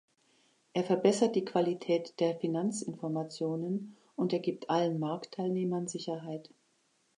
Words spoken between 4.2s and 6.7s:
er gibt allen Marktteilnehmern Sicherheit.